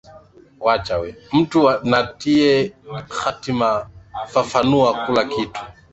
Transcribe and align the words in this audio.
Mtu 1.33 1.69
natiye 1.83 2.73
khatima, 3.09 3.89
fafanua 4.31 5.05
kula 5.05 5.25
kitu 5.25 5.61